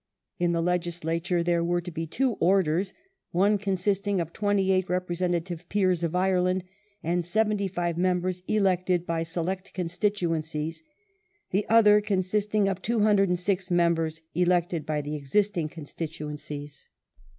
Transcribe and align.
i886 0.39 0.45
In 0.45 0.51
the 0.53 0.63
Legislature 0.63 1.43
there 1.43 1.63
were 1.63 1.79
to 1.79 1.91
be 1.91 2.07
two" 2.07 2.33
Orders": 2.49 2.91
one 3.29 3.59
consisting 3.59 4.19
of 4.19 4.29
the 4.29 4.33
twenty 4.33 4.71
eight 4.71 4.89
Representative 4.89 5.69
Peel's 5.69 6.01
of 6.01 6.15
Ireland 6.15 6.63
and 7.03 7.23
seventy 7.23 7.67
five 7.67 7.99
members 7.99 8.41
elected 8.47 9.05
by 9.05 9.21
select 9.21 9.73
constituencies; 9.75 10.81
the 11.51 11.69
other 11.69 12.01
consisting 12.01 12.67
of 12.67 12.81
206 12.81 13.69
members 13.69 14.23
elected 14.33 14.87
by 14.87 15.01
the 15.01 15.15
existing 15.15 15.69
constituencies. 15.69 16.89